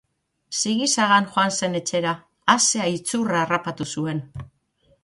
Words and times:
Sigi-sagan 0.59 1.27
joan 1.35 1.53
zen 1.59 1.77
etxera! 1.81 2.15
A 2.55 2.57
ze 2.69 2.83
aitzurra 2.87 3.41
harrapatu 3.45 3.93
zuen! 3.97 4.27